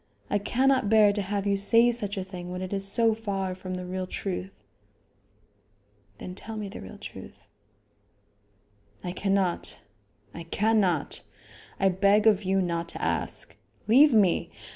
[0.31, 3.53] I cannot bear to have you say such a thing when it is so far
[3.53, 4.63] from the real truth."
[6.17, 7.47] "Then tell me the real truth."
[9.03, 9.77] "I cannot;
[10.33, 11.21] I cannot.
[11.79, 13.55] I beg of you not to ask.
[13.87, 14.49] Leave me!